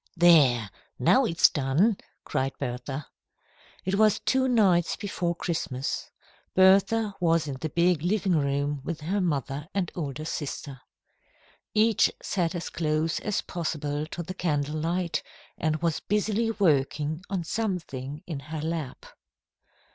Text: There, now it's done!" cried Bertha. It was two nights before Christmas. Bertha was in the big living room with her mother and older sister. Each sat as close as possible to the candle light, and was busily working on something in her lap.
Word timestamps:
There, 0.17 0.71
now 0.97 1.25
it's 1.25 1.47
done!" 1.47 1.95
cried 2.25 2.53
Bertha. 2.57 3.05
It 3.85 3.93
was 3.93 4.17
two 4.17 4.47
nights 4.47 4.95
before 4.95 5.35
Christmas. 5.35 6.09
Bertha 6.55 7.13
was 7.19 7.47
in 7.47 7.57
the 7.61 7.69
big 7.69 8.01
living 8.01 8.35
room 8.35 8.81
with 8.83 9.01
her 9.01 9.21
mother 9.21 9.67
and 9.75 9.91
older 9.93 10.25
sister. 10.25 10.81
Each 11.75 12.11
sat 12.19 12.55
as 12.55 12.69
close 12.71 13.19
as 13.19 13.41
possible 13.43 14.07
to 14.07 14.23
the 14.23 14.33
candle 14.33 14.79
light, 14.79 15.21
and 15.55 15.83
was 15.83 15.99
busily 15.99 16.49
working 16.49 17.21
on 17.29 17.43
something 17.43 18.23
in 18.25 18.39
her 18.39 18.61
lap. 18.61 19.05